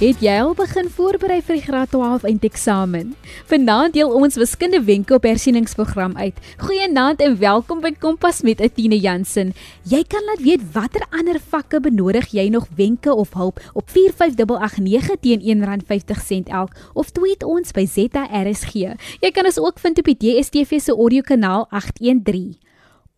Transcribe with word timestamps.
Het 0.00 0.22
jy 0.24 0.32
al 0.40 0.54
begin 0.56 0.86
voorberei 0.88 1.42
vir 1.44 1.58
die 1.58 1.64
graad 1.66 1.90
12 1.92 2.22
eindeksamen? 2.24 3.10
Vanaand 3.50 3.92
deel 3.92 4.08
ons 4.16 4.38
wiskunde 4.40 4.78
wenke 4.86 5.12
op 5.18 5.26
hersieningsprogram 5.28 6.14
uit. 6.16 6.38
Goeienaand 6.62 7.20
en 7.20 7.36
welkom 7.36 7.82
by 7.84 7.90
Kompas 8.00 8.40
met 8.40 8.62
Etienne 8.64 8.96
Jansen. 8.96 9.50
Jy 9.92 10.00
kan 10.08 10.24
laat 10.24 10.40
weet 10.40 10.64
watter 10.72 11.04
ander 11.10 11.36
vakke 11.36 11.82
benodig 11.84 12.30
jy 12.32 12.46
nog 12.48 12.70
wenke 12.80 13.12
of 13.12 13.36
hulp 13.36 13.60
op 13.74 13.92
45889 13.92 15.20
teen 15.20 15.44
R1.50 15.44 16.48
elk 16.48 16.72
of 16.96 17.12
tweet 17.12 17.44
ons 17.44 17.76
by 17.76 17.84
ZRSG. 17.84 18.96
Jy 19.20 19.34
kan 19.36 19.52
ons 19.52 19.60
ook 19.60 19.84
vind 19.84 20.00
op 20.00 20.08
die 20.14 20.16
DSTV 20.16 20.80
se 20.80 20.96
audiokanaal 20.96 21.68
813. 21.68 22.56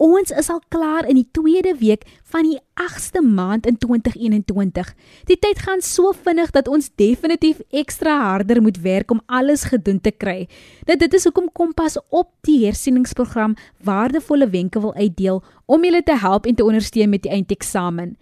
Ons 0.03 0.33
is 0.35 0.49
al 0.51 0.61
klaar 0.73 1.07
in 1.09 1.19
die 1.21 1.29
tweede 1.31 1.75
week 1.79 2.05
van 2.33 2.47
die 2.49 2.59
8ste 2.81 3.21
maand 3.23 3.67
in 3.67 3.77
2021. 3.79 4.89
Die 5.29 5.37
tyd 5.39 5.61
gaan 5.63 5.83
so 5.85 6.13
vinnig 6.17 6.51
dat 6.51 6.69
ons 6.69 6.91
definitief 6.97 7.61
ekstra 7.71 8.17
harder 8.23 8.63
moet 8.63 8.81
werk 8.83 9.11
om 9.11 9.23
alles 9.27 9.69
gedoen 9.71 10.01
te 10.01 10.11
kry. 10.11 10.49
Nou 10.89 10.97
dit 10.99 11.15
is 11.15 11.25
hoekom 11.29 11.51
Kompas 11.53 11.99
op 12.11 12.33
die 12.49 12.65
hersieningsprogram 12.65 13.57
waardevolle 13.85 14.49
wenke 14.51 14.81
wil 14.81 14.95
uitdeel 14.95 15.43
om 15.67 15.85
julle 15.85 16.03
te 16.03 16.17
help 16.19 16.47
en 16.47 16.55
te 16.55 16.65
ondersteun 16.65 17.11
met 17.11 17.23
die 17.23 17.33
eindeksamen. 17.33 18.17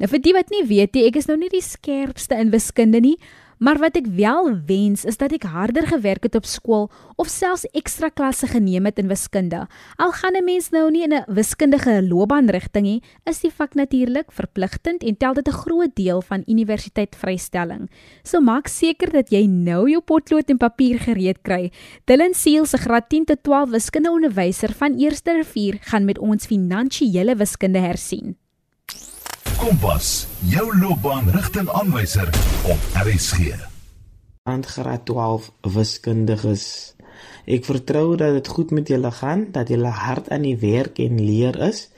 Nou 0.00 0.08
vir 0.08 0.22
die 0.24 0.32
wat 0.32 0.50
nie 0.50 0.64
weet 0.64 0.96
nie, 0.96 1.04
ek 1.06 1.20
is 1.20 1.28
nou 1.28 1.36
nie 1.36 1.52
die 1.52 1.62
skerpste 1.62 2.38
in 2.40 2.50
wiskunde 2.54 3.02
nie, 3.04 3.18
Maar 3.60 3.76
wat 3.76 3.98
ek 4.00 4.06
wel 4.16 4.46
wens 4.64 5.02
is 5.04 5.18
dat 5.20 5.34
ek 5.36 5.44
harder 5.52 5.84
gewerk 5.84 6.24
het 6.24 6.36
op 6.38 6.46
skool 6.48 6.86
of 7.20 7.28
selfs 7.28 7.66
ekstra 7.76 8.08
klasse 8.08 8.48
geneem 8.48 8.88
het 8.88 8.96
in 9.02 9.10
wiskunde. 9.12 9.66
Al 10.00 10.12
gaan 10.16 10.32
'n 10.36 10.44
mens 10.44 10.70
nou 10.72 10.90
nie 10.90 11.02
in 11.04 11.12
'n 11.12 11.28
wiskundige 11.28 12.00
loopbaanrigting 12.08 12.86
nie, 12.86 13.02
is 13.28 13.40
die 13.40 13.52
vak 13.52 13.74
natuurlik 13.74 14.32
verpligtend 14.32 15.02
en 15.02 15.16
tel 15.16 15.34
dit 15.34 15.48
'n 15.48 15.52
groot 15.52 15.94
deel 15.94 16.22
van 16.22 16.42
universiteitvrystelling. 16.46 17.90
So 18.22 18.40
maak 18.40 18.66
seker 18.66 19.12
dat 19.12 19.30
jy 19.30 19.46
nou 19.46 19.90
jou 19.90 20.00
potlood 20.00 20.48
en 20.50 20.56
papier 20.56 20.98
gereed 20.98 21.42
kry. 21.42 21.70
Dylan 22.04 22.34
Seal 22.34 22.64
se 22.64 22.78
graad 22.78 23.08
10 23.08 23.24
tot 23.24 23.42
12 23.42 23.70
wiskundeonderwyser 23.70 24.72
van 24.72 24.96
Eerste 24.98 25.32
Rivier 25.32 25.78
gaan 25.80 26.04
met 26.04 26.18
ons 26.18 26.46
finansiële 26.46 27.36
wiskunde 27.36 27.78
hersien. 27.78 28.39
Kompas, 29.60 30.24
jou 30.48 30.78
loopbaanrigtingaanwyser 30.78 32.28
op 32.64 32.84
RSG. 32.96 33.50
Graad 34.48 35.02
12 35.04 35.50
wiskundiges. 35.74 36.64
Ek 37.44 37.66
vertrou 37.68 38.16
dat 38.16 38.38
dit 38.38 38.48
goed 38.48 38.72
met 38.72 38.88
julle 38.88 39.10
gaan, 39.12 39.50
dat 39.52 39.68
julle 39.68 39.92
hard 39.92 40.30
aan 40.32 40.46
die 40.48 40.56
werk 40.62 40.96
en 41.04 41.20
leer 41.20 41.58
is 41.66 41.90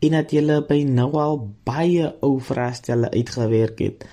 en 0.00 0.16
dat 0.16 0.32
julle 0.32 0.62
by 0.64 0.78
nou 0.88 1.10
al 1.20 1.36
baie 1.68 2.08
ou 2.24 2.38
vraestelle 2.40 3.12
uitgewerk 3.12 3.84
het 3.84 4.08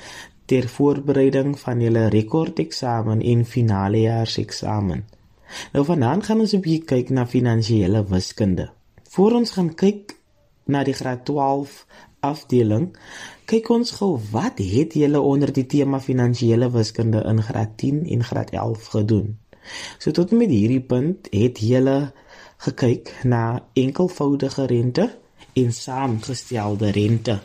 ter 0.51 0.67
voorbereiding 0.67 1.55
van 1.63 1.79
julle 1.87 2.09
rekordeksamen 2.11 3.23
en 3.23 3.47
finalejaareksamen. 3.47 5.07
Nou 5.71 5.85
vanaand 5.87 6.27
gaan 6.27 6.43
ons 6.43 6.53
'n 6.53 6.59
bietjie 6.59 6.83
kyk 6.83 7.09
na 7.09 7.23
finansiële 7.23 8.03
wiskunde. 8.11 8.67
Voor 9.15 9.31
ons 9.31 9.51
gaan 9.51 9.73
kyk 9.75 10.17
na 10.65 10.83
die 10.83 10.93
graad 10.93 11.25
12 11.25 11.85
afdeling 12.19 12.89
kyk 13.45 13.69
ons 13.69 13.91
gou 13.99 14.17
wat 14.31 14.59
het 14.59 14.95
julle 14.99 15.21
onder 15.21 15.51
die 15.53 15.65
tema 15.65 15.99
finansiële 16.03 16.69
wiskunde 16.71 17.23
in 17.29 17.41
graad 17.43 17.77
10 17.77 18.05
en 18.15 18.23
graad 18.23 18.49
11 18.51 18.87
gedoen. 18.95 19.37
So 19.99 20.11
tot 20.11 20.31
met 20.31 20.49
hierdie 20.49 20.81
punt 20.81 21.27
het 21.31 21.59
julle 21.59 22.11
gekyk 22.57 23.13
na 23.23 23.63
enkelvoudige 23.73 24.65
rente 24.65 25.07
en 25.57 25.73
saamgestelde 25.73 26.91
rente. 26.91 27.39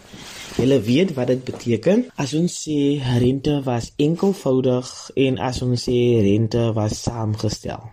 Julle 0.57 0.81
weet 0.81 1.15
wat 1.17 1.33
dit 1.33 1.45
beteken 1.45 2.05
as 2.21 2.35
ons 2.37 2.59
sê 2.67 2.99
rente 3.21 3.61
was 3.65 3.93
enkelvoudig 3.97 4.91
en 5.27 5.39
as 5.39 5.63
ons 5.65 5.89
sê 5.89 5.99
rente 6.27 6.65
was 6.77 7.03
saamgestel. 7.07 7.89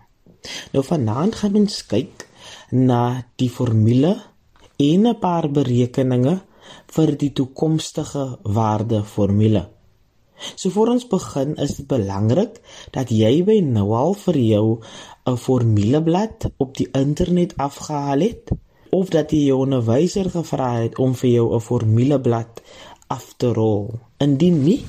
Nou 0.74 0.84
vanaand 0.86 1.36
gaan 1.42 1.56
ons 1.62 1.80
kyk 1.88 2.28
na 2.72 3.24
die 3.40 3.50
formule 3.50 4.16
en 4.80 5.08
'n 5.08 5.20
paar 5.20 5.52
berekeninge 5.52 6.40
vir 6.96 7.16
die 7.18 7.34
toekomstige 7.34 8.40
waarde 8.44 9.04
formule. 9.04 9.68
So 10.56 10.70
voor 10.70 10.88
ons 10.88 11.08
begin 11.08 11.56
is 11.56 11.76
dit 11.76 11.88
belangrik 11.88 12.62
dat 12.96 13.12
jy 13.12 13.44
by 13.44 13.60
nou 13.66 13.92
al 13.98 14.14
vir 14.14 14.38
jou 14.38 14.80
'n 15.28 15.38
formuleblad 15.38 16.52
op 16.58 16.78
die 16.78 16.88
internet 16.92 17.58
afgehaal 17.58 18.20
het 18.20 18.52
of 18.90 19.10
dat 19.10 19.32
jy 19.32 19.46
jou 19.50 19.60
onderwyser 19.66 20.30
gevra 20.30 20.72
het 20.82 20.98
om 20.98 21.16
vir 21.16 21.30
jou 21.30 21.56
'n 21.56 21.62
formuleblad 21.62 22.62
af 23.08 23.34
te 23.38 23.54
rol. 23.54 24.00
Indien 24.18 24.64
nie, 24.64 24.86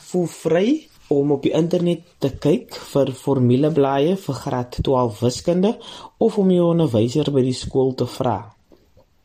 voel 0.00 0.26
vry 0.26 0.88
om 1.08 1.30
op 1.32 1.42
die 1.42 1.52
internet 1.52 2.02
te 2.18 2.30
kyk 2.30 2.74
vir 2.74 3.12
formuleblaaie 3.12 4.16
vir 4.16 4.34
graad 4.34 4.78
12 4.82 5.20
wiskunde 5.20 5.78
of 6.18 6.38
om 6.38 6.50
jou 6.50 6.70
onderwyser 6.70 7.30
by 7.32 7.42
die 7.42 7.54
skool 7.54 7.94
te 7.94 8.06
vra. 8.06 8.55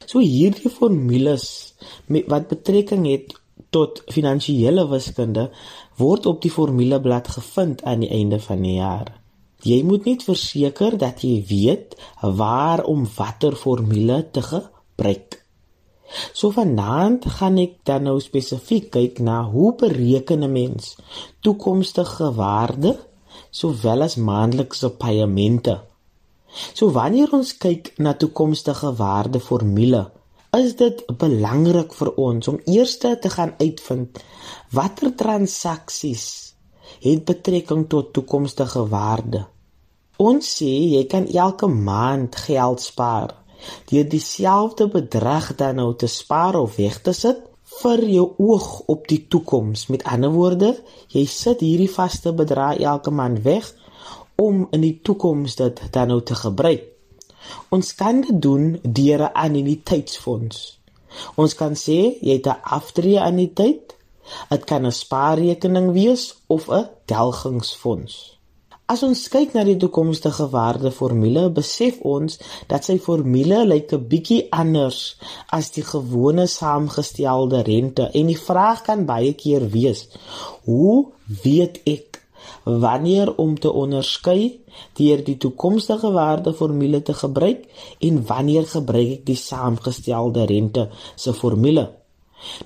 So 0.06 0.20
hierdie 0.20 0.70
formules 0.70 1.74
met 2.08 2.28
wat 2.32 2.50
betrekking 2.52 3.06
het 3.10 3.34
tot 3.72 4.02
finansiële 4.12 4.88
wiskunde 4.92 5.50
word 6.00 6.26
op 6.26 6.42
die 6.44 6.52
formuleblad 6.52 7.28
gevind 7.38 7.84
aan 7.88 8.04
die 8.04 8.12
einde 8.12 8.40
van 8.40 8.64
die 8.66 8.78
jaar. 8.80 9.12
Jy 9.62 9.84
moet 9.86 10.08
net 10.10 10.26
verseker 10.26 10.98
dat 10.98 11.22
jy 11.22 11.38
weet 11.48 11.94
waar 12.22 12.84
om 12.90 13.06
watter 13.18 13.56
formule 13.56 14.24
te 14.34 14.42
gebruik. 14.42 15.38
So 16.34 16.52
vanaand 16.52 17.28
gaan 17.38 17.60
ek 17.62 17.78
dan 17.88 18.10
nou 18.10 18.18
spesifiek 18.20 18.90
kyk 18.92 19.22
na 19.24 19.44
hoe 19.48 19.72
bereken 19.80 20.44
'n 20.44 20.52
mens 20.52 20.96
toekomstige 21.40 22.34
waarde 22.36 22.98
sowel 23.52 24.02
as 24.02 24.16
maandelikse 24.16 24.90
paemente 24.90 25.80
So 26.52 26.92
wanneer 26.96 27.32
ons 27.36 27.54
kyk 27.58 27.94
na 27.98 28.14
toekomstige 28.14 28.94
waardeformule, 29.00 30.06
is 30.58 30.76
dit 30.76 31.04
belangrik 31.18 31.94
vir 31.96 32.10
ons 32.20 32.48
om 32.52 32.58
eers 32.68 32.98
te 33.00 33.30
gaan 33.32 33.54
uitvind 33.62 34.20
watter 34.76 35.14
transaksies 35.16 36.26
het 37.00 37.24
betrekking 37.26 37.86
tot 37.88 38.12
toekomstige 38.14 38.84
waarde. 38.92 39.46
Ons 40.20 40.50
sê 40.60 40.72
jy 40.98 41.06
kan 41.10 41.30
elke 41.32 41.70
maand 41.72 42.36
geld 42.36 42.84
spaar 42.84 43.38
deur 43.88 44.08
dieselfde 44.10 44.88
bedrag 44.90 45.52
dan 45.56 45.78
nou 45.80 45.92
te 45.96 46.10
spaar 46.10 46.58
of 46.60 46.76
weg 46.82 47.00
te 47.06 47.14
sit 47.14 47.40
vir 47.82 48.02
jou 48.10 48.26
oog 48.42 48.68
op 48.92 49.08
die 49.08 49.22
toekoms. 49.32 49.86
Met 49.94 50.04
ander 50.04 50.34
woorde, 50.34 50.74
jy 51.14 51.24
sit 51.30 51.62
hierdie 51.64 51.90
vaste 51.90 52.34
bedrag 52.36 52.82
elke 52.82 53.14
maand 53.14 53.44
weg 53.46 53.70
om 54.48 54.66
in 54.76 54.82
die 54.86 54.98
toekoms 55.06 55.56
dit 55.60 55.82
dan 55.96 56.12
nou 56.12 56.22
te 56.26 56.36
gebruik. 56.36 56.88
Ons 57.74 57.94
kan 58.00 58.22
dit 58.22 58.42
doen 58.42 58.80
deur 58.82 59.22
'n 59.28 59.34
annuïteitsfonds. 59.46 60.58
Ons 61.36 61.56
kan 61.62 61.74
sê 61.86 62.00
jy 62.22 62.36
het 62.40 62.48
'n 62.48 62.62
aftree 62.78 63.20
annuïteit. 63.20 63.96
Dit 64.50 64.64
kan 64.64 64.86
'n 64.86 64.92
spaarrekening 64.92 65.92
wees 65.94 66.36
of 66.48 66.70
'n 66.70 66.90
delgingsfonds. 67.06 68.42
As 68.92 69.04
ons 69.08 69.28
kyk 69.32 69.54
na 69.54 69.64
die 69.64 69.78
toekomstige 69.80 70.50
waardeformule, 70.52 71.46
besef 71.56 72.02
ons 72.02 72.40
dat 72.68 72.84
sy 72.84 72.98
formule 73.00 73.62
lyk 73.66 73.94
'n 73.94 74.08
bietjie 74.08 74.48
anders 74.52 75.16
as 75.48 75.72
die 75.72 75.84
gewone 75.84 76.48
saamgestelde 76.48 77.62
rente 77.62 78.10
en 78.12 78.26
die 78.28 78.42
vraag 78.50 78.82
kan 78.82 79.06
baie 79.06 79.34
keer 79.34 79.70
wees: 79.70 80.10
Hoe 80.66 81.12
weet 81.44 81.80
ek 81.86 82.21
wanneer 82.64 83.36
om 83.36 83.56
te 83.60 83.72
onderskei 83.72 84.62
deur 84.98 85.24
die 85.24 85.38
toekomstige 85.38 86.12
waardeformule 86.12 87.02
te 87.02 87.14
gebruik 87.14 87.66
en 88.00 88.26
wanneer 88.26 88.68
gebruik 88.68 89.20
ek 89.20 89.26
die 89.26 89.40
saamgestelde 89.40 90.46
rente 90.46 90.90
se 91.16 91.34
formule. 91.34 91.88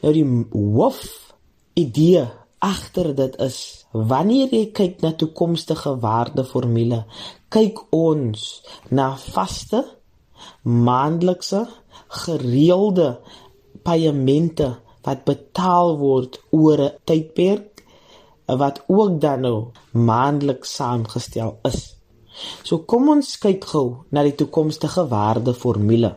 Nou 0.02 0.14
die 0.16 0.26
hoof 0.52 1.02
idee 1.76 2.26
agter 2.66 3.12
dit 3.16 3.36
is 3.44 3.60
wanneer 3.92 4.52
jy 4.52 4.66
kyk 4.76 5.02
na 5.04 5.14
toekomstige 5.16 5.96
waardeformule, 6.04 7.04
kyk 7.54 7.80
ons 7.96 8.48
na 8.92 9.14
vaste 9.20 9.84
maandelikse 10.64 11.64
gereelde 12.26 13.16
paemente 13.86 14.74
wat 15.06 15.24
betaal 15.28 15.96
word 16.02 16.40
oor 16.52 16.80
'n 16.82 16.96
tydperk 17.06 17.75
wat 18.46 18.84
ook 18.88 19.20
dan 19.22 19.42
nou 19.42 19.58
maandeliks 19.92 20.76
saamgestel 20.76 21.58
is. 21.64 21.96
So 22.64 22.84
kom 22.84 23.10
ons 23.10 23.38
kyk 23.42 23.64
gou 23.72 23.86
na 24.12 24.24
die 24.26 24.36
toekomstige 24.36 25.08
waardeformule. 25.12 26.12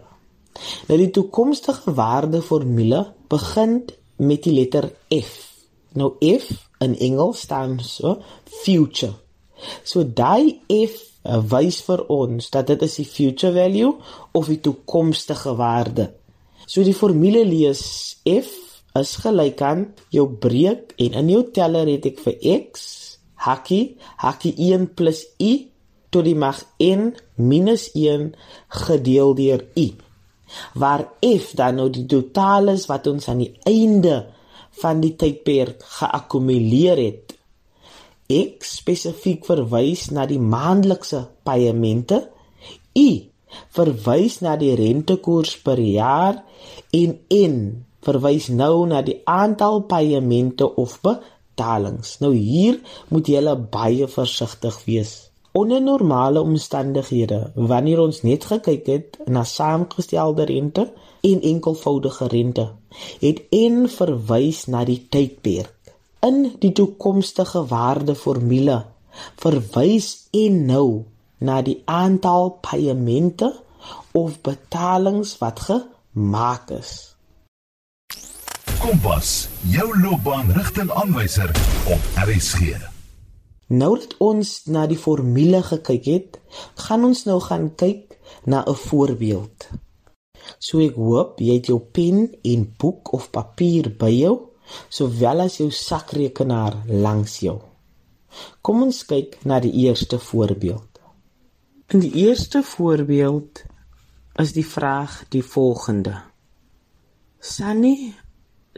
Nou 0.88 0.98
die 0.98 1.12
toekomstige 1.14 1.94
waardeformule 1.94 3.04
begin 3.30 3.82
met 4.18 4.42
die 4.44 4.54
letter 4.56 4.90
F. 5.14 5.36
Nou 5.94 6.16
F 6.18 6.50
in 6.84 6.96
Engels 6.98 7.46
staan 7.46 7.78
so 7.80 8.18
future. 8.64 9.14
So 9.84 10.04
daai 10.04 10.60
F 10.68 11.04
wys 11.50 11.80
vir 11.86 12.04
ons 12.12 12.50
dat 12.54 12.70
dit 12.70 12.82
is 12.86 12.96
die 13.00 13.08
future 13.08 13.52
value 13.54 13.94
of 14.32 14.50
die 14.50 14.60
toekomstige 14.64 15.54
waarde. 15.58 16.12
So 16.66 16.84
die 16.84 16.96
formule 16.96 17.44
lees 17.46 18.18
F 18.28 18.57
is 18.96 19.16
gelyk 19.22 19.60
aan 19.62 19.86
jou 20.14 20.26
breek 20.40 20.94
en 20.96 21.18
in 21.22 21.32
jou 21.34 21.42
teller 21.54 21.90
het 21.90 22.06
ek 22.08 22.22
vir 22.24 22.38
x 22.56 22.86
hakkie 23.48 23.98
hakkie 24.24 24.54
1 24.72 24.94
plus 24.98 25.24
y 25.38 25.68
tot 26.10 26.24
die 26.24 26.38
mag 26.38 26.64
n 26.82 27.12
minus 27.36 27.90
1 27.94 28.32
gedeel 28.84 29.34
deur 29.38 29.64
y 29.76 29.92
waar 30.80 31.04
f 31.20 31.52
dan 31.58 31.76
nou 31.78 31.88
die 31.92 32.06
totaal 32.08 32.72
is 32.72 32.88
wat 32.88 33.06
ons 33.10 33.28
aan 33.28 33.44
die 33.44 33.52
einde 33.68 34.26
van 34.82 35.02
die 35.02 35.14
tydperk 35.18 35.82
geakkumuleer 35.98 37.00
het. 37.00 37.34
X 38.28 38.78
spesifiek 38.82 39.46
verwys 39.48 40.08
na 40.14 40.26
die 40.28 40.40
maandelikse 40.40 41.24
paemente. 41.46 42.22
Y 42.96 43.28
verwys 43.74 44.40
na 44.44 44.56
die 44.60 44.74
rentekoers 44.76 45.56
per 45.64 45.80
jaar 45.80 46.42
en 46.92 47.14
N 47.32 47.56
verwys 48.08 48.48
nou 48.48 48.86
na 48.88 49.02
die 49.04 49.20
aantal 49.28 49.82
paemente 49.90 50.68
of 50.80 50.98
betalings. 51.04 52.16
Nou 52.24 52.32
hier 52.34 52.80
moet 53.12 53.28
jy 53.28 53.56
baie 53.72 54.08
versigtig 54.08 54.84
wees. 54.86 55.28
Onder 55.58 55.82
normale 55.82 56.40
omstandighede, 56.40 57.50
wanneer 57.54 58.00
ons 58.00 58.22
net 58.22 58.44
gekyk 58.50 58.86
het 58.86 59.16
na 59.26 59.44
saamgestelde 59.44 60.44
rente 60.44 60.84
en 61.26 61.40
enkelvoudige 61.42 62.28
rente, 62.30 62.66
het 63.20 63.40
N 63.50 63.88
verwys 63.90 64.66
na 64.70 64.84
die 64.84 65.00
tydperk. 65.10 65.74
In 66.22 66.54
die 66.62 66.72
toekomstige 66.72 67.64
waardeformule 67.70 68.84
verwys 69.42 70.28
N 70.36 70.64
nou 70.68 71.04
na 71.38 71.60
die 71.62 71.80
aantal 71.86 72.58
paemente 72.62 73.52
of 74.12 74.40
betalings 74.42 75.38
wat 75.42 75.66
gemaak 75.66 76.70
is. 76.70 77.17
Kompas, 78.88 79.50
jou 79.68 79.84
loopbaanrigtingaanwyser 80.00 81.50
op 81.92 82.04
RSG. 82.22 82.70
Nou 83.68 83.90
dat 84.00 84.14
ons 84.24 84.52
na 84.72 84.86
die 84.88 84.96
formule 84.96 85.58
gekyk 85.66 86.06
het, 86.08 86.36
gaan 86.86 87.02
ons 87.04 87.26
nou 87.28 87.36
gaan 87.44 87.66
kyk 87.76 88.14
na 88.48 88.62
'n 88.64 88.78
voorbeeld. 88.88 89.66
So 90.58 90.80
ek 90.80 90.94
hoop 90.96 91.40
jy 91.40 91.58
het 91.58 91.66
jou 91.66 91.80
pen 91.80 92.32
en 92.42 92.62
boek 92.78 93.12
of 93.12 93.28
papier 93.30 93.90
by 93.92 94.08
jou, 94.08 94.36
sowel 94.88 95.40
as 95.40 95.58
jou 95.58 95.70
sakrekenaar 95.70 96.76
langs 96.86 97.40
jou. 97.40 97.60
Kom 98.62 98.82
ons 98.82 99.04
kyk 99.04 99.36
na 99.44 99.60
die 99.60 99.72
eerste 99.84 100.18
voorbeeld. 100.18 100.88
In 101.88 102.00
die 102.00 102.14
eerste 102.24 102.62
voorbeeld 102.62 103.64
is 104.36 104.52
die 104.52 104.66
vraag 104.66 105.28
die 105.28 105.44
volgende: 105.44 106.22
Sunny 107.38 108.14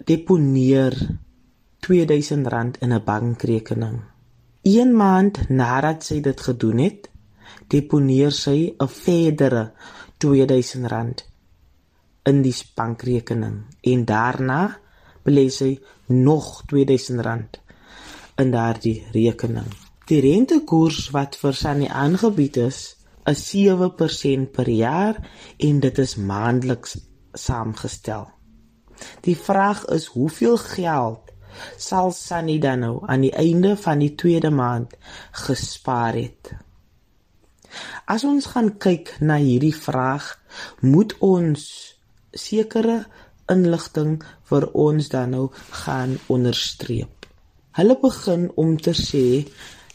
deponeer 0.04 0.94
R2000 1.80 2.78
in 2.80 2.92
'n 2.92 3.04
bankrekening. 3.04 4.00
Een 4.62 4.96
maand 4.96 5.48
nadat 5.48 6.04
sy 6.04 6.20
dit 6.20 6.40
gedoen 6.40 6.78
het, 6.78 7.10
deponeer 7.66 8.32
sy 8.32 8.74
'n 8.78 8.88
verdere 8.88 9.72
R2000 10.18 11.24
in 12.22 12.42
die 12.42 12.54
bankrekening 12.74 13.64
en 13.80 14.04
daarna 14.04 14.78
belê 15.24 15.48
sy 15.48 15.80
nog 16.06 16.62
R2000 16.72 17.60
in 18.36 18.50
daardie 18.50 19.04
rekening. 19.12 19.68
Die 20.06 20.20
rentekoers 20.20 21.10
wat 21.10 21.36
vir 21.36 21.54
Sunny 21.54 21.86
aangebied 21.86 22.56
is, 22.56 22.96
is 23.24 23.50
7% 23.50 24.50
per 24.52 24.68
jaar 24.68 25.30
en 25.58 25.80
dit 25.80 25.98
is 25.98 26.16
maandeliks 26.16 26.98
saamgestel. 27.32 28.39
Die 29.20 29.36
vraag 29.36 29.84
is 29.84 30.06
hoeveel 30.06 30.56
geld 30.56 31.30
sal 31.76 32.12
Sunny 32.14 32.58
dan 32.58 32.84
nou 32.84 32.96
aan 33.06 33.24
die 33.26 33.32
einde 33.36 33.76
van 33.76 33.98
die 33.98 34.14
tweede 34.14 34.50
maand 34.50 34.96
gespaar 35.44 36.14
het. 36.14 36.52
As 38.10 38.24
ons 38.26 38.50
gaan 38.54 38.72
kyk 38.82 39.14
na 39.20 39.38
hierdie 39.38 39.74
vraag, 39.76 40.26
moet 40.80 41.14
ons 41.22 41.62
sekere 42.34 43.04
inligting 43.50 44.18
vir 44.50 44.66
ons 44.78 45.08
dan 45.10 45.34
nou 45.36 45.46
gaan 45.84 46.16
onderstreep. 46.30 47.26
Hulle 47.78 47.96
begin 48.02 48.48
om 48.58 48.76
te 48.78 48.94
sê 48.98 49.46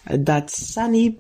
dat 0.06 0.52
Sunny 0.52 1.18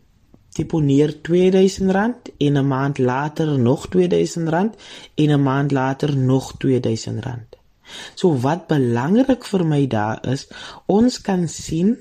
deponeer 0.55 1.17
R2000 1.19 2.31
en 2.37 2.57
'n 2.57 2.67
maand 2.67 2.97
later 2.97 3.59
nog 3.59 3.87
R2000 3.87 4.75
en 5.15 5.29
'n 5.31 5.43
maand 5.43 5.71
later 5.71 6.17
nog 6.17 6.53
R2000. 6.53 7.64
So 8.15 8.35
wat 8.43 8.67
belangrik 8.71 9.45
vir 9.45 9.63
my 9.67 9.83
daar 9.91 10.21
is, 10.31 10.47
ons 10.87 11.21
kan 11.21 11.47
sien 11.51 11.95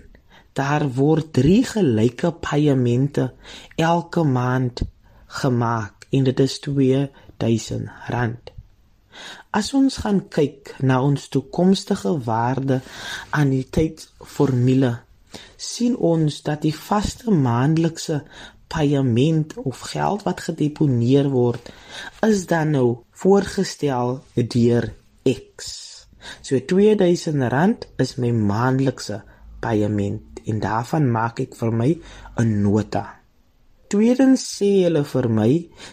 daar 0.54 0.86
word 0.96 1.32
drie 1.34 1.62
gelyke 1.66 2.30
paemente 2.44 3.32
elke 3.76 4.22
maand 4.24 4.84
gemaak 5.40 6.06
en 6.14 6.26
dit 6.30 6.40
is 6.40 6.60
R2000. 6.62 8.52
As 9.54 9.70
ons 9.78 9.96
gaan 10.02 10.24
kyk 10.36 10.74
na 10.82 11.00
ons 11.02 11.28
toekomstige 11.30 12.14
waarde 12.26 12.80
aan 13.30 13.52
die 13.54 13.66
tydformule, 13.76 14.96
sien 15.56 15.94
ons 15.96 16.40
dat 16.46 16.62
die 16.66 16.74
vaste 16.74 17.30
maandelikse 17.30 18.22
paement 18.74 19.54
of 19.62 19.84
geld 19.92 20.24
wat 20.26 20.42
gedeponeer 20.48 21.30
word, 21.30 21.70
is 22.26 22.46
dan 22.50 22.74
nou 22.74 22.88
voorgestel 23.22 24.18
deur 24.34 24.90
X. 25.24 26.06
So 26.42 26.56
R2000 26.56 27.86
is 27.98 28.16
my 28.18 28.30
maandelikse 28.32 29.22
paaiement 29.64 30.40
en 30.44 30.60
daarvan 30.60 31.10
maak 31.10 31.40
ek 31.44 31.56
vir 31.56 31.72
my 31.72 31.90
'n 32.40 32.62
nota. 32.62 33.04
Tweedens 33.88 34.42
sê 34.56 34.70
hulle 34.84 35.04
vir 35.04 35.28
my 35.28 35.52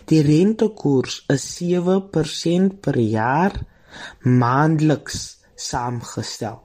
die 0.10 0.22
rentekoers 0.26 1.16
is 1.30 1.44
7% 1.60 2.82
per 2.82 2.98
jaar 2.98 3.54
maandeliks 4.24 5.20
saamgestel. 5.56 6.60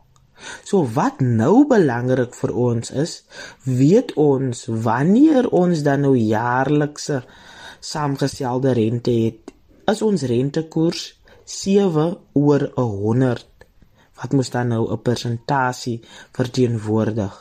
So 0.64 0.84
wat 0.94 1.20
nou 1.20 1.66
belangrik 1.68 2.34
vir 2.34 2.52
ons 2.52 2.90
is, 2.90 3.24
weet 3.64 4.12
ons 4.20 4.66
wanneer 4.68 5.48
ons 5.48 5.82
dan 5.82 6.00
nou 6.06 6.14
jaarlikse 6.16 7.22
saamgestelde 7.80 8.72
rente 8.76 9.10
het, 9.10 9.52
is 9.88 10.02
ons 10.02 10.22
rentekoers 10.22 11.15
7 11.47 12.19
oor 12.35 12.71
100 12.75 13.47
wat 14.19 14.33
moet 14.33 14.53
dan 14.53 14.69
nou 14.69 14.93
'n 14.93 15.03
persentasie 15.03 16.00
verteenwoordig. 16.33 17.35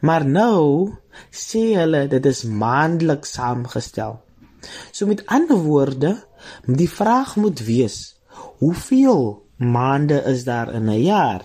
Maar 0.00 0.24
nou 0.26 0.92
sê 1.30 1.62
hulle 1.80 2.08
dit 2.08 2.26
is 2.26 2.42
maandeliks 2.42 3.32
saamgestel. 3.32 4.18
So 4.90 5.06
met 5.06 5.26
ander 5.26 5.56
woorde, 5.56 6.24
die 6.66 6.90
vraag 6.90 7.36
moet 7.36 7.60
wees: 7.60 8.16
hoeveel 8.58 9.46
maande 9.56 10.22
is 10.22 10.44
daar 10.44 10.74
in 10.74 10.88
'n 10.88 11.02
jaar? 11.02 11.44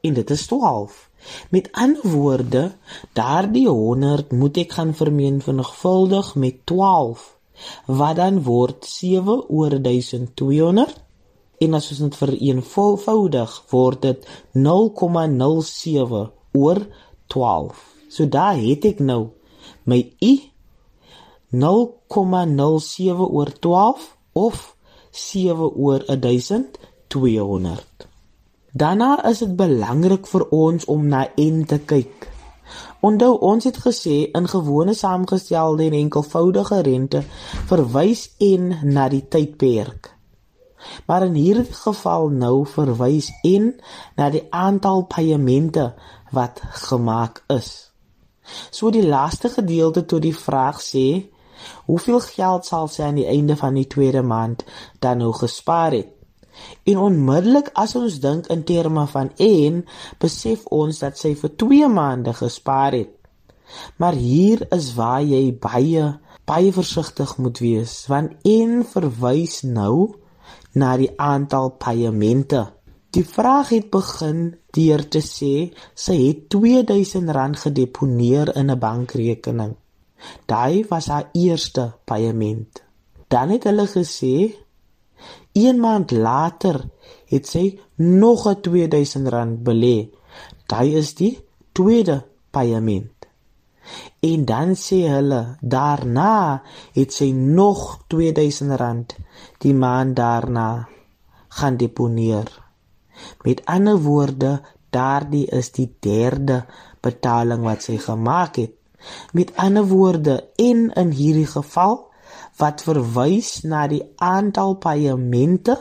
En 0.00 0.14
dit 0.14 0.30
is 0.30 0.46
12. 0.46 1.10
Met 1.50 1.72
ander 1.72 2.08
woorde, 2.08 2.72
daardie 3.12 3.68
100 3.68 4.32
moet 4.32 4.56
ek 4.56 4.72
gaan 4.72 4.94
vermenigvuldig 4.94 6.34
met 6.34 6.66
12 6.66 7.34
wat 7.86 8.16
dan 8.16 8.42
word 8.42 8.84
7 8.84 9.48
oor 9.48 9.82
1200 9.82 11.05
en 11.60 11.76
as 11.78 11.88
ons 11.92 12.02
dit 12.04 12.18
vereenvoudig 12.20 13.54
word 13.70 14.02
dit 14.02 14.28
0,07 14.54 16.22
oor 16.56 16.80
12. 17.26 17.84
So 18.08 18.28
daar 18.28 18.56
het 18.60 18.84
ek 18.88 19.02
nou 19.04 19.28
my 19.84 20.00
i 20.22 20.34
0,07 21.52 23.18
oor 23.18 23.52
12 23.60 24.16
of 24.32 24.76
7 25.10 25.70
oor 25.74 26.04
1200. 26.06 28.08
Daarna 28.72 29.28
is 29.28 29.38
dit 29.38 29.56
belangrik 29.56 30.26
vir 30.28 30.48
ons 30.52 30.84
om 30.92 31.06
na 31.08 31.26
n 31.40 31.64
te 31.64 31.78
kyk. 31.78 32.28
Onthou 33.00 33.38
ons 33.38 33.64
het 33.64 33.78
gesê 33.78 34.30
in 34.34 34.48
gewone 34.50 34.94
saamgestelde 34.94 35.86
en 35.86 36.00
enkelvoudige 36.02 36.82
rente 36.82 37.22
verwys 37.70 38.28
n 38.42 38.92
na 38.92 39.08
die 39.08 39.22
tydperk. 39.28 40.15
Maar 41.06 41.26
in 41.26 41.34
hierdie 41.38 41.72
geval 41.72 42.28
nou 42.28 42.66
verwys 42.66 43.30
en 43.44 43.72
na 44.16 44.30
die 44.30 44.46
aantal 44.50 45.06
paemente 45.10 45.92
wat 46.34 46.62
gemaak 46.86 47.42
is. 47.52 47.92
So 48.70 48.90
die 48.94 49.06
laaste 49.06 49.50
gedeelte 49.50 50.04
tot 50.06 50.22
die 50.22 50.34
vraag 50.36 50.78
sê, 50.82 51.06
hoeveel 51.86 52.20
geld 52.20 52.66
sal 52.66 52.86
sy 52.92 53.06
aan 53.08 53.18
die 53.18 53.26
einde 53.30 53.56
van 53.58 53.74
die 53.74 53.88
tweede 53.90 54.22
maand 54.22 54.62
dan 55.02 55.18
nou 55.22 55.32
gespaar 55.34 55.96
het? 55.96 56.12
En 56.88 56.98
onmiddellik 56.98 57.68
as 57.74 57.94
ons 57.98 58.20
dink 58.22 58.46
in 58.52 58.62
terme 58.64 59.04
van 59.10 59.32
en, 59.42 59.82
besef 60.22 60.64
ons 60.72 61.02
dat 61.02 61.18
sy 61.18 61.34
vir 61.36 61.52
2 61.62 61.88
maande 61.92 62.32
gespaar 62.38 62.96
het. 62.96 63.12
Maar 64.00 64.14
hier 64.14 64.62
is 64.72 64.94
waar 64.94 65.24
jy 65.26 65.50
baie 65.60 66.14
baie 66.46 66.70
versigtig 66.70 67.32
moet 67.42 67.58
wees 67.58 67.92
want 68.06 68.46
en 68.46 68.84
verwys 68.86 69.64
nou 69.66 70.14
na 70.76 70.96
die 71.00 71.10
aantal 71.16 71.72
paemente. 71.80 72.62
Die 73.16 73.24
vraag 73.24 73.72
het 73.72 73.88
begin 73.90 74.40
deur 74.76 75.02
te 75.08 75.22
sê 75.24 75.54
sy 75.96 76.16
het 76.20 76.56
R2000 76.56 77.62
gedeponeer 77.62 78.52
in 78.60 78.70
'n 78.70 78.78
bankrekening. 78.78 79.74
Daai 80.46 80.84
was 80.88 81.06
haar 81.06 81.28
eerste 81.32 81.92
paaiement. 82.04 82.82
Dan 83.28 83.48
het 83.50 83.64
hulle 83.64 83.86
gesê 83.86 84.54
een 85.52 85.80
maand 85.80 86.10
later 86.10 86.84
het 87.26 87.46
sy 87.46 87.78
nog 87.96 88.46
'n 88.46 88.60
R2000 88.60 89.62
belê. 89.68 89.98
Daai 90.66 90.96
is 90.96 91.14
die 91.14 91.38
tweede 91.72 92.24
paaiement. 92.50 93.15
En 94.26 94.44
dan 94.48 94.74
sê 94.80 95.02
hulle 95.10 95.40
daarna 95.60 96.62
het 96.96 97.12
sy 97.14 97.30
nog 97.36 97.82
R2000 98.10 99.16
die 99.62 99.74
maand 99.74 100.16
daarna 100.16 100.70
gaan 101.58 101.76
deponeer. 101.76 102.48
Met 103.44 103.62
ander 103.64 104.00
woorde, 104.02 104.60
daardie 104.90 105.46
is 105.46 105.70
die 105.76 105.88
derde 106.00 106.64
betaling 107.04 107.62
wat 107.64 107.86
sy 107.86 107.98
gemaak 108.02 108.58
het. 108.60 108.74
Met 109.32 109.52
ander 109.60 109.86
woorde, 109.86 110.40
en 110.56 110.90
in 111.02 111.12
hierdie 111.14 111.46
geval 111.46 112.00
wat 112.58 112.82
verwys 112.82 113.60
na 113.68 113.84
die 113.86 114.02
aantal 114.16 114.76
paemente 114.82 115.76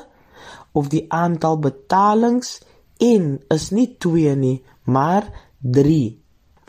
of 0.76 0.92
die 0.92 1.06
aantal 1.10 1.58
betalings 1.64 2.60
en 3.02 3.40
is 3.56 3.70
nie 3.72 3.88
2 4.04 4.36
nie, 4.36 4.58
maar 4.84 5.32
3, 5.60 6.20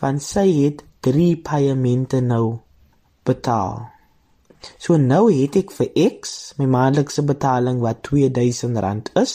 want 0.01 0.23
sy 0.23 0.47
het 0.63 0.86
3 1.07 1.37
paemente 1.47 2.21
nou 2.21 2.59
betaal. 3.23 3.85
So 4.79 4.97
nou 4.99 5.27
het 5.31 5.57
ek 5.61 5.73
vir 5.77 5.91
X 6.07 6.55
my 6.59 6.67
maandelikse 6.71 7.23
betaling 7.27 7.79
wat 7.85 8.09
R2000 8.11 9.13
is. 9.23 9.35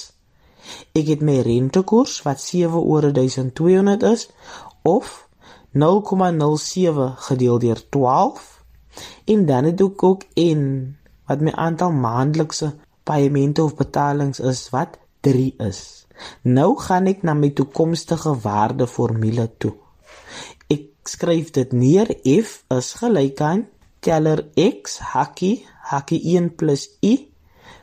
Ek 0.97 1.07
het 1.07 1.23
my 1.25 1.39
rentekoers 1.45 2.19
wat 2.27 2.41
7 2.43 2.75
oor 2.79 3.07
1200 3.15 4.03
is 4.11 4.27
of 4.83 5.13
0,07 5.71 7.07
gedeel 7.27 7.61
deur 7.63 7.81
12 7.89 8.49
en 9.33 9.45
dan 9.45 9.69
het 9.69 9.81
ek 9.81 10.03
ook 10.03 10.25
in 10.35 10.63
wat 11.31 11.39
my 11.41 11.53
aantal 11.55 11.95
maandelikse 11.95 12.73
paemente 13.07 13.63
of 13.63 13.77
betalings 13.79 14.39
is 14.39 14.67
wat 14.75 14.99
3 15.23 15.55
is. 15.63 16.05
Nou 16.43 16.75
gaan 16.77 17.07
ek 17.07 17.23
na 17.23 17.33
my 17.33 17.49
toekomstige 17.55 18.35
waardeformule 18.43 19.47
toe. 19.57 19.73
Ek 21.01 21.09
skryf 21.09 21.47
dit 21.55 21.71
neer 21.73 22.09
F 22.29 22.49
is 22.69 22.87
gelyk 22.99 23.39
aan 23.41 23.63
teller 24.05 24.43
X 24.53 24.99
hakkie 25.15 25.63
hakkie 25.89 26.19
1 26.37 26.51
+ 26.77 27.09
i 27.11 27.13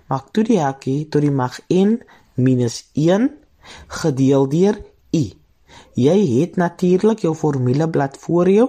maak 0.07 0.29
toe 0.31 0.45
die 0.47 0.61
hakkie 0.63 1.09
tot 1.11 1.27
die 1.27 1.33
mag 1.41 1.59
n 1.67 1.97
minus 2.37 2.77
1 2.95 3.27
gedeel 4.03 4.47
deur 4.55 4.79
i. 5.11 5.25
Jy 5.99 6.17
het 6.37 6.63
natuurlik 6.63 7.27
jou 7.27 7.35
formuleblad 7.35 8.15
voor 8.23 8.53
jou 8.55 8.69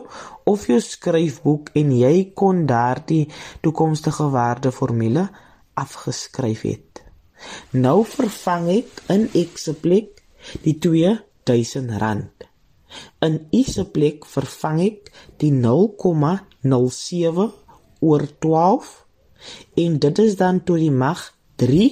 of 0.50 0.66
jou 0.66 0.82
skryfboek 0.82 1.70
en 1.78 1.94
jy 2.02 2.34
kon 2.34 2.66
daardie 2.66 3.30
toekomstige 3.62 4.32
waardeformule 4.34 5.30
afgeskryf 5.78 6.66
het. 6.66 7.06
Nou 7.78 8.02
vervang 8.18 8.70
ek 8.82 9.06
in 9.14 9.30
x 9.46 9.70
se 9.70 9.78
plek 9.78 10.26
die 10.66 10.80
R2000. 10.82 12.49
In 13.26 13.40
y 13.56 13.64
se 13.68 13.86
plek 13.94 14.26
vervang 14.26 14.80
ek 14.84 15.12
die 15.42 15.52
0,07 15.56 17.50
oor 18.00 18.24
12 18.40 18.94
en 19.84 20.00
dit 20.06 20.20
is 20.20 20.36
dan 20.40 20.64
tot 20.64 20.80
die 20.82 20.92
mag 20.92 21.22
3 21.62 21.90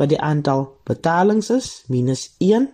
wat 0.00 0.12
die 0.12 0.20
aantal 0.20 0.68
betalings 0.88 1.50
is 1.52 1.68
minus 1.92 2.30
1. 2.38 2.70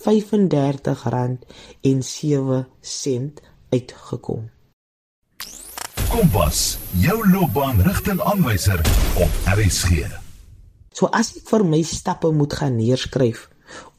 R6035.07 0.00 0.08
uitgekom. 3.70 4.50
Kompas, 6.10 6.78
jou 6.98 7.30
loopbaanrigtingaanwyser 7.30 8.82
op 9.22 9.30
RSG. 9.54 10.10
So 10.90 11.06
as 11.14 11.30
ek 11.38 11.46
vir 11.52 11.62
my 11.64 11.82
stappe 11.86 12.26
moet 12.34 12.52
gaan 12.58 12.74
neerskryf, 12.80 13.50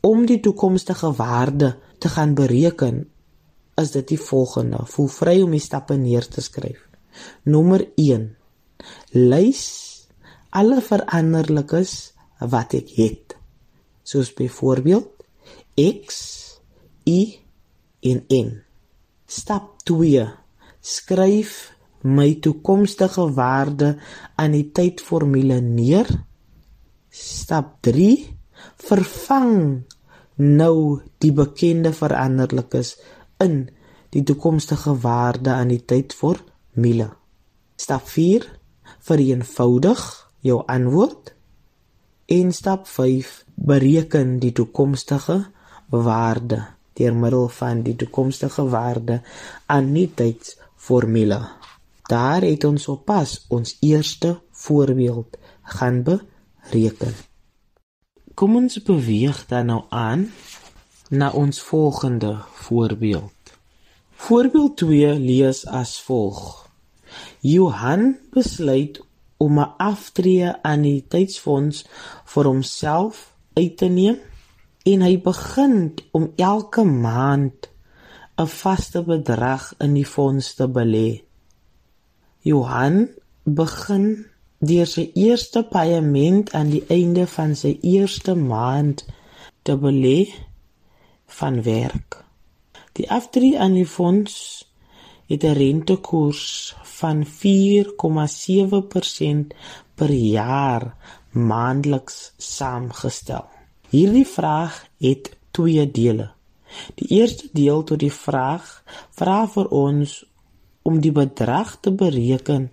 om 0.02 0.26
die 0.26 0.40
toekomstige 0.40 1.16
waarde 1.16 1.78
te 2.00 2.10
gaan 2.10 2.34
bereken 2.34 3.10
is 3.82 3.92
dit 3.92 4.14
die 4.14 4.20
volgende 4.20 4.84
voel 4.94 5.10
vry 5.12 5.36
om 5.42 5.54
die 5.56 5.64
stappe 5.64 5.98
neer 5.98 6.28
te 6.28 6.44
skryf 6.44 6.84
nommer 7.44 7.84
1 8.02 8.28
lys 9.16 9.64
alle 10.62 10.82
veranderlikes 10.84 11.96
wat 12.54 12.76
ek 12.78 12.94
het 12.98 13.38
soos 14.08 14.34
byvoorbeeld 14.38 15.21
x 15.78 16.60
y 17.06 17.40
en 18.02 18.26
n. 18.30 18.50
Stap 19.28 19.84
2 19.88 20.26
skryf 20.82 21.72
my 22.02 22.34
toekomstige 22.42 23.28
waarde 23.38 23.96
aan 24.36 24.56
die 24.58 24.68
tydformule 24.74 25.62
neer. 25.62 26.10
Stap 27.12 27.78
3 27.86 28.10
vervang 28.82 29.84
nou 30.42 31.02
die 31.22 31.32
bekende 31.36 31.94
veranderlikes 31.94 32.96
in 33.42 33.70
die 34.12 34.24
toekomstige 34.28 34.98
waarde 35.04 35.54
aan 35.54 35.72
die 35.72 35.84
tyd 35.86 36.14
vir 36.18 36.42
mile. 36.74 37.12
Stap 37.78 38.10
4 38.10 38.48
vereenvoudig 39.00 40.02
jou 40.42 40.62
antwoord. 40.68 41.34
En 42.32 42.52
stap 42.56 42.88
5 42.88 43.44
bereken 43.56 44.40
die 44.40 44.54
toekomstige 44.56 45.52
waarde 45.92 46.66
deur 46.94 47.16
middel 47.16 47.48
van 47.48 47.82
die 47.86 47.96
toekomstige 47.96 48.68
waarde 48.70 49.22
tydsformule. 50.16 51.42
Daar 52.08 52.42
het 52.42 52.64
ons 52.64 52.88
oppas 52.88 53.46
ons 53.48 53.78
eerste 53.80 54.40
voorbeeld 54.52 55.38
gaan 55.62 56.04
bereken. 56.04 57.14
Kom 58.34 58.56
ons 58.56 58.82
beweeg 58.84 59.46
dan 59.48 59.66
nou 59.66 59.84
aan 59.90 60.32
na 61.10 61.32
ons 61.32 61.62
volgende 61.62 62.38
voorbeeld. 62.54 63.34
Voorbeeld 64.12 64.78
2 64.78 65.20
lees 65.20 65.66
as 65.68 66.02
volg: 66.02 66.68
Johan 67.40 68.18
besluit 68.32 69.02
om 69.38 69.60
'n 69.60 69.74
aftree 69.78 70.54
aan 70.62 70.82
die 70.82 71.06
tydsfonds 71.08 71.86
vir 72.26 72.46
homself 72.46 73.34
uit 73.54 73.78
te 73.78 73.86
neem 73.86 74.18
en 74.84 75.04
hy 75.06 75.22
begin 75.22 75.94
om 76.12 76.32
elke 76.36 76.84
maand 76.84 77.70
'n 78.42 78.48
vaste 78.48 79.04
bedrag 79.04 79.74
in 79.86 79.94
die 79.94 80.06
fonds 80.06 80.54
te 80.58 80.68
belê. 80.68 81.22
Johan 82.42 83.10
begin 83.44 84.26
deur 84.60 84.88
sy 84.88 85.12
eerste 85.14 85.64
paaiement 85.64 86.54
aan 86.58 86.70
die 86.70 86.86
einde 86.88 87.28
van 87.28 87.56
sy 87.56 87.78
eerste 87.82 88.36
maand 88.36 89.06
te 89.62 89.78
belê 89.78 90.34
van 91.26 91.64
werk. 91.64 92.26
Die 92.98 93.12
aftree 93.12 93.60
aan 93.60 93.74
die 93.74 93.86
fonds 93.86 94.66
het 95.30 95.44
'n 95.44 95.56
rentekoers 95.64 96.76
van 96.84 97.26
4,7% 97.26 99.54
per 99.96 100.12
jaar 100.12 100.96
maandeliks 101.32 102.34
saamgestel. 102.38 103.51
Hierdie 103.92 104.28
vraag 104.28 104.86
het 105.04 105.32
twee 105.52 105.84
dele. 105.92 106.32
Die 106.96 107.08
eerste 107.20 107.50
deel 107.52 107.84
tot 107.84 108.00
die 108.00 108.14
vraag 108.14 108.84
vra 109.20 109.44
vir 109.52 109.68
ons 109.68 110.26
om 110.88 111.02
die 111.04 111.12
bedrag 111.12 111.76
te 111.84 111.92
bereken 111.92 112.70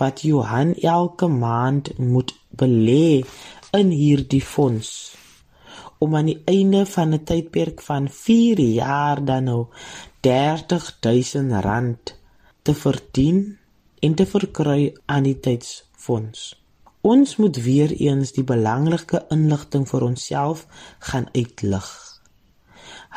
wat 0.00 0.24
Johan 0.26 0.72
elke 0.80 1.28
maand 1.28 1.92
moet 1.98 2.32
belê 2.48 3.24
in 3.76 3.92
hierdie 3.92 4.44
fonds. 4.54 5.12
om 6.02 6.16
aan 6.18 6.26
die 6.26 6.42
einde 6.50 6.86
van 6.86 7.14
'n 7.14 7.24
tydperk 7.24 7.82
van 7.82 8.08
4 8.08 8.58
jaar 8.58 9.24
dan 9.24 9.44
nou 9.44 9.66
R30000 10.20 12.02
te 12.62 12.74
verdien 12.74 13.58
en 14.00 14.14
te 14.14 14.26
verkry 14.26 14.94
aan 15.06 15.22
die 15.22 15.40
tydsfonds. 15.40 16.61
Ons 17.02 17.36
moet 17.36 17.56
weer 17.56 17.90
eens 17.90 18.30
die 18.32 18.44
belangrike 18.46 19.24
inligting 19.34 19.88
vir 19.90 20.04
onsself 20.06 20.66
gaan 21.02 21.26
uitlig. 21.34 21.88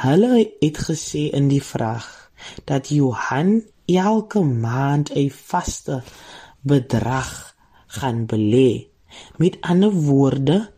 Hulle 0.01 0.39
het 0.59 0.79
gesê 0.87 1.27
in 1.37 1.51
die 1.51 1.61
vraag 1.61 2.07
dat 2.65 2.89
Johan 2.89 3.61
elke 3.85 4.41
maand 4.41 5.11
'n 5.13 5.29
vaste 5.29 6.01
bedrag 6.61 7.55
gaan 7.87 8.25
belê. 8.25 8.87
Met 9.37 9.57
ander 9.61 9.91
woorde, 9.91 10.71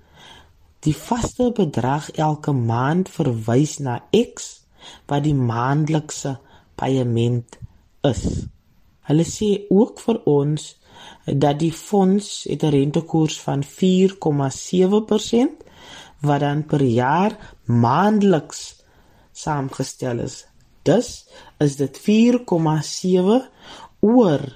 die 0.80 0.96
vaste 0.96 1.52
bedrag 1.52 2.12
elke 2.12 2.52
maand 2.52 3.10
verwys 3.10 3.78
na 3.78 4.04
X 4.12 4.66
wat 5.06 5.24
die 5.24 5.36
maandelikse 5.36 6.40
paaiement 6.76 7.58
is. 8.02 8.48
Hulle 9.02 9.24
sê 9.24 9.66
ook 9.70 10.00
vir 10.00 10.22
ons 10.24 10.77
dat 11.36 11.60
die 11.60 11.74
fonds 11.74 12.46
het 12.50 12.64
'n 12.64 12.70
rentekoers 12.70 13.42
van 13.42 13.64
4,7% 13.64 15.64
wat 16.20 16.40
dan 16.40 16.66
per 16.66 16.82
jaar 16.82 17.56
maandeliks 17.64 18.76
saamgestel 19.32 20.20
is. 20.20 20.46
Dus 20.82 21.28
is 21.58 21.76
dit 21.76 22.00
4,7 22.00 23.50
oor 24.00 24.56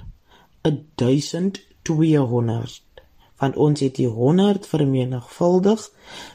1200 0.96 2.82
want 3.38 3.56
ons 3.56 3.80
het 3.80 3.96
die 3.96 4.08
100 4.08 4.68
vermenigvuldig 4.68 5.92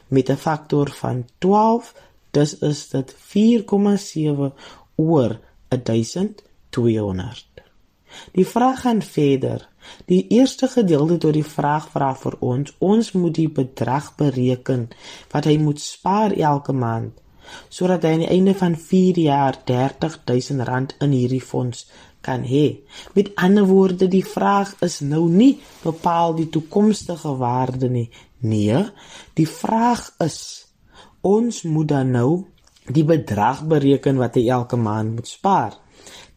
met 0.07 0.29
'n 0.29 0.35
faktor 0.35 0.89
van 0.89 1.25
12 1.37 1.93
dis 2.31 2.59
is 2.59 2.89
dit 2.89 3.15
4,7 3.15 4.53
oor 4.95 5.39
1200 5.67 7.47
Die 8.31 8.47
vraag 8.47 8.81
gaan 8.81 9.01
verder. 9.01 9.69
Die 10.05 10.25
eerste 10.29 10.67
gedeelte 10.67 11.17
tot 11.17 11.33
die 11.33 11.45
vraag 11.45 11.89
vra 11.93 12.13
vir 12.15 12.37
ons, 12.39 12.73
ons 12.79 13.11
moet 13.11 13.35
die 13.35 13.49
bedrag 13.49 14.13
bereken 14.19 14.89
wat 15.31 15.47
hy 15.49 15.57
moet 15.61 15.81
spaar 15.83 16.35
elke 16.35 16.73
maand 16.73 17.15
sodat 17.71 18.03
hy 18.03 18.09
aan 18.11 18.23
die 18.25 18.33
einde 18.33 18.53
van 18.59 18.73
4 18.75 19.19
jaar 19.23 19.55
R30000 19.71 20.97
in 21.05 21.13
hierdie 21.15 21.39
fonds 21.39 21.85
kan 22.21 22.43
hê. 22.43 22.81
Met 23.15 23.31
ander 23.39 23.65
woorde, 23.69 24.07
die 24.11 24.25
vraag 24.25 24.73
is 24.83 24.99
nou 24.99 25.27
nie 25.31 25.53
bepaal 25.83 26.35
die 26.35 26.49
toekomstige 26.51 27.37
waarde 27.39 27.89
nie. 27.89 28.09
Nee, 28.43 28.83
die 29.39 29.47
vraag 29.47 30.09
is 30.23 30.39
ons 31.21 31.63
moet 31.63 31.87
dan 31.87 32.11
nou 32.11 32.31
die 32.93 33.05
bedrag 33.07 33.63
bereken 33.67 34.19
wat 34.19 34.37
hy 34.37 34.47
elke 34.51 34.79
maand 34.79 35.17
moet 35.17 35.27
spaar. 35.27 35.79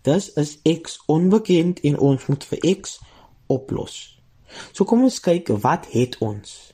Dus 0.06 0.30
is 0.40 0.58
x 0.64 1.00
onbekend 1.06 1.82
en 1.86 1.98
ons 1.98 2.26
moet 2.26 2.44
vir 2.52 2.62
x 2.80 2.98
oplos. 3.50 4.20
So 4.74 4.86
kom 4.88 5.04
ons 5.06 5.20
kyk 5.22 5.52
wat 5.62 5.90
het 5.94 6.18
ons. 6.24 6.72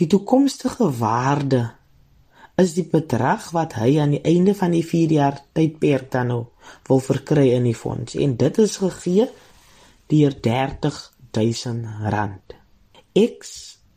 Die 0.00 0.08
toekomstige 0.08 0.88
waarde 0.98 1.66
is 2.60 2.74
die 2.76 2.86
bedrag 2.88 3.50
wat 3.56 3.72
hy 3.80 3.96
aan 4.00 4.12
die 4.16 4.24
einde 4.28 4.54
van 4.56 4.70
die 4.74 4.84
4 4.86 5.12
jaar 5.16 5.36
tydperk 5.56 6.10
dan 6.12 6.26
nou 6.32 6.42
wil 6.88 7.00
verkry 7.02 7.48
in 7.56 7.64
die 7.68 7.76
fonds 7.76 8.14
en 8.14 8.36
dit 8.40 8.58
is 8.62 8.76
gegee 8.82 9.26
deur 10.12 10.32
R30000. 10.36 12.56
X 13.16 13.38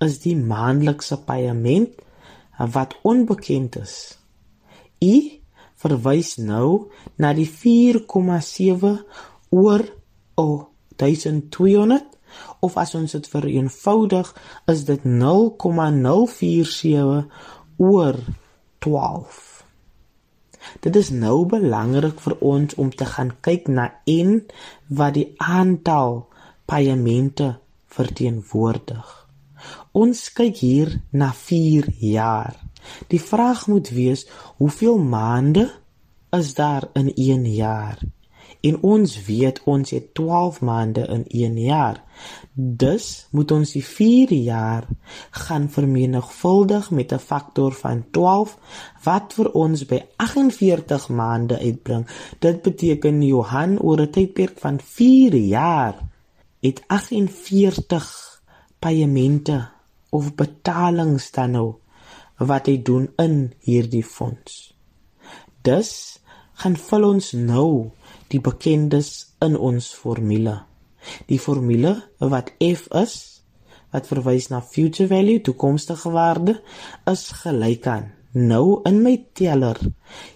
is 0.04 0.20
die 0.24 0.36
maandelikse 0.36 1.18
paaiement 1.28 1.92
wat 2.76 2.96
onbekend 3.04 3.76
is. 3.82 3.96
Y 5.04 5.42
verwys 5.80 6.38
nou 6.40 6.92
na 7.20 7.34
die 7.36 7.50
4,7 7.50 9.04
oor 9.56 9.84
oh, 10.40 10.75
1200 10.96 12.04
of 12.60 12.78
as 12.78 12.96
ons 12.96 13.12
dit 13.12 13.28
vereenvoudig 13.32 14.36
is 14.72 14.86
dit 14.88 15.04
0,047 15.04 17.26
oor 17.78 18.16
12. 18.80 19.66
Dit 20.82 20.96
is 20.96 21.10
nou 21.14 21.46
belangrik 21.50 22.20
vir 22.24 22.38
ons 22.42 22.76
om 22.82 22.90
te 22.90 23.06
gaan 23.06 23.32
kyk 23.46 23.68
na 23.72 23.92
n 24.10 24.42
wat 24.90 25.14
die 25.18 25.34
aantal 25.38 26.26
paemente 26.66 27.56
verteenwoordig. 27.96 29.08
Ons 29.96 30.28
kyk 30.36 30.60
hier 30.62 30.92
na 31.12 31.32
4 31.34 31.88
jaar. 32.02 32.58
Die 33.10 33.22
vraag 33.22 33.68
moet 33.72 33.90
wees 33.90 34.28
hoeveel 34.60 34.98
maande 34.98 35.70
is 36.36 36.54
daar 36.54 36.90
in 36.94 37.14
1 37.14 37.46
jaar? 37.56 38.00
En 38.66 38.78
ons 38.82 39.12
weet 39.26 39.60
ons 39.70 39.90
het 39.94 40.14
12 40.18 40.62
maande 40.66 41.04
in 41.16 41.26
1 41.28 41.58
jaar. 41.62 42.02
Dus 42.54 43.28
moet 43.32 43.52
ons 43.52 43.72
die 43.76 43.84
4 43.86 44.34
jaar 44.34 44.88
gaan 45.46 45.68
vermenigvuldig 45.70 46.90
met 46.92 47.14
'n 47.14 47.20
faktor 47.20 47.74
van 47.74 48.06
12 48.12 48.58
wat 49.04 49.34
vir 49.34 49.52
ons 49.52 49.86
by 49.86 50.02
48 50.16 51.10
maande 51.10 51.60
uitbring. 51.60 52.08
Dit 52.40 52.62
beteken 52.62 53.22
Johan 53.22 53.80
oor 53.80 54.02
'n 54.02 54.10
tydperk 54.10 54.60
van 54.60 54.80
4 54.80 55.36
jaar 55.36 55.96
het 56.60 56.84
48 56.88 58.42
paemente 58.80 59.70
of 60.10 60.36
betalings 60.36 61.32
dan 61.32 61.52
nou 61.52 61.76
wat 62.38 62.66
hy 62.66 62.82
doen 62.82 63.10
in 63.16 63.54
hierdie 63.60 64.04
fonds. 64.04 64.74
Dus 65.62 66.20
gaan 66.54 66.76
vul 66.80 67.04
ons 67.04 67.32
nou 67.32 67.92
die 68.34 68.42
bekendes 68.42 69.36
in 69.46 69.58
ons 69.58 69.92
formule. 69.94 70.60
Die 71.30 71.40
formule 71.40 71.98
wat 72.20 72.54
F 72.60 72.88
is 72.98 73.16
wat 73.94 74.10
verwys 74.12 74.50
na 74.52 74.60
future 74.60 75.08
value, 75.08 75.40
toekomstige 75.40 76.12
waarde, 76.12 76.58
is 77.08 77.30
gelyk 77.46 77.88
aan 77.88 78.12
nou 78.36 78.82
in 78.84 79.00
my 79.04 79.16
teller 79.34 79.80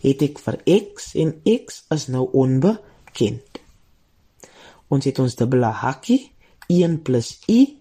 het 0.02 0.22
ek 0.24 0.40
vir 0.40 0.58
x 0.72 1.12
en 1.20 1.34
x 1.44 1.84
is 1.92 2.08
nou 2.08 2.30
onbekend. 2.32 3.60
Ons 4.90 5.06
het 5.06 5.20
ons 5.20 5.36
dubbele 5.36 5.72
hakkie 5.84 6.32
1 6.72 7.04
+ 7.04 7.52
i. 7.52 7.76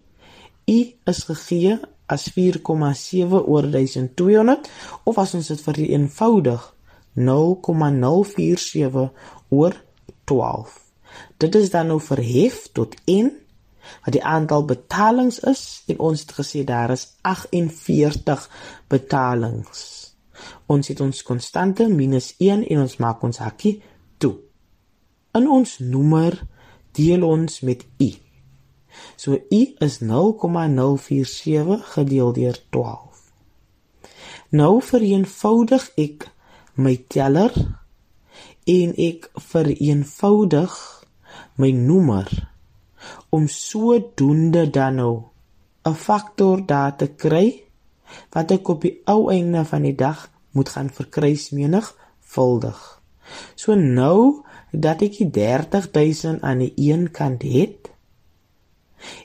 i 0.66 0.78
is 1.06 1.22
gegee 1.30 1.78
as 2.08 2.28
4,7 2.34 3.46
oor 3.46 3.62
1200 3.70 4.68
of 5.04 5.18
as 5.18 5.34
ons 5.34 5.48
dit 5.48 5.60
vereenvoudig 5.60 6.74
0,047 7.14 9.10
oor 9.50 9.72
12. 10.28 10.76
Dit 11.40 11.54
is 11.54 11.70
dan 11.72 11.88
nou 11.92 12.00
verhef 12.02 12.66
tot 12.76 12.96
n 13.08 13.32
wat 14.04 14.12
die 14.12 14.24
aantal 14.24 14.64
betalings 14.68 15.38
is 15.48 15.82
en 15.88 15.98
ons 16.10 16.20
het 16.20 16.32
gesê 16.40 16.64
daar 16.64 16.92
is 16.92 17.06
48 17.22 18.44
betalings. 18.92 19.82
Ons 20.66 20.88
het 20.92 21.00
ons 21.00 21.22
konstante 21.22 21.88
minus 21.88 22.34
1 22.38 22.66
en 22.68 22.84
ons 22.84 22.96
maak 23.02 23.22
ons 23.22 23.40
hakkie 23.42 23.78
toe. 24.18 24.36
In 25.38 25.48
ons 25.50 25.78
nommer 25.78 26.36
deel 26.98 27.24
ons 27.26 27.60
met 27.66 27.84
i. 28.02 28.12
So 29.16 29.38
i 29.54 29.62
is 29.84 29.98
0,047 30.00 31.92
gedeel 31.94 32.32
deur 32.32 32.58
12. 32.70 33.24
Nou 34.50 34.78
vereenvoudig 34.82 35.90
ek 36.00 36.28
my 36.74 36.96
teller 37.12 37.52
en 38.68 38.92
ek 39.00 39.30
vereenvoudig 39.50 40.76
my 41.56 41.70
nommer 41.72 42.28
om 43.34 43.48
sodoende 43.48 44.66
dan 44.70 45.00
nou 45.00 45.14
'n 45.88 45.94
faktor 45.94 46.66
daar 46.66 46.96
te 46.96 47.08
kry 47.22 47.62
wat 48.34 48.50
ek 48.50 48.68
op 48.68 48.80
die 48.82 49.00
ou 49.04 49.30
einde 49.32 49.64
van 49.64 49.82
die 49.82 49.94
dag 49.94 50.30
moet 50.52 50.68
gaan 50.68 50.90
verkruismenigvuldig. 50.90 52.78
So 53.54 53.74
nou 53.74 54.44
dat 54.72 55.02
ek 55.02 55.18
die 55.18 55.30
30000 55.30 56.42
aan 56.42 56.58
die 56.58 56.72
een 56.76 57.10
kant 57.10 57.42
het 57.42 57.90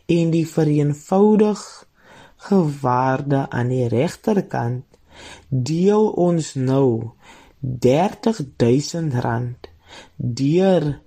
en 0.05 0.31
die 0.31 0.47
vereenvoudig 0.47 1.87
gewaarde 2.47 3.49
aan 3.49 3.67
die 3.67 3.87
regterkant 3.87 4.83
deel 5.49 6.09
ons 6.09 6.53
nou 6.53 7.11
30000 7.63 9.13
rand 9.23 9.69
deur 10.17 10.99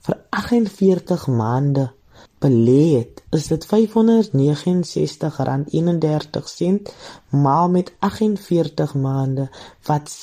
vir 0.00 0.16
48 0.30 1.26
maande 1.26 1.90
belê 2.40 2.96
het, 2.96 3.22
is 3.36 3.46
dit 3.52 3.66
R569.31 3.68 3.68
maal 7.30 7.68
met 7.68 7.92
48 7.98 8.94
maande 8.94 9.48
wat 9.88 10.10
R27326.88 10.10 10.14